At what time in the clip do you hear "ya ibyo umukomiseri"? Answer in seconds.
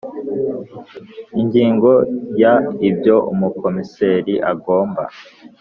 2.41-4.33